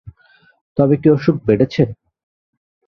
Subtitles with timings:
[0.77, 1.83] তবে কি অসুখ বেড়েছে?